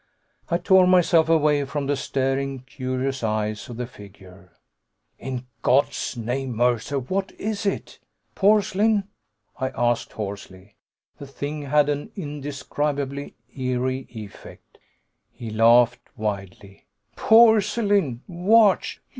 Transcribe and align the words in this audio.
I 0.49 0.57
tore 0.57 0.87
myself 0.87 1.29
away 1.29 1.63
from 1.63 1.85
the 1.85 1.95
staring, 1.95 2.61
curious 2.61 3.23
eyes 3.23 3.69
of 3.69 3.77
the 3.77 3.85
figure. 3.85 4.51
"In 5.19 5.45
God's 5.61 6.17
name, 6.17 6.55
Mercer, 6.55 6.97
what 6.97 7.31
is 7.33 7.67
it? 7.67 7.99
Porcelain?" 8.33 9.03
I 9.59 9.69
asked 9.69 10.13
hoarsely. 10.13 10.75
The 11.19 11.27
thing 11.27 11.61
had 11.65 11.87
an 11.87 12.11
indescribably 12.15 13.35
eery 13.55 14.07
effect. 14.09 14.79
He 15.31 15.51
laughed 15.51 16.01
wildly. 16.17 16.87
"Porcelain? 17.15 18.23
Watch 18.27 18.99